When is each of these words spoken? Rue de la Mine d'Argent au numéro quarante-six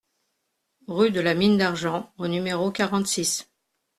Rue 0.87 1.11
de 1.11 1.19
la 1.19 1.35
Mine 1.35 1.59
d'Argent 1.59 2.11
au 2.17 2.27
numéro 2.27 2.71
quarante-six 2.71 3.51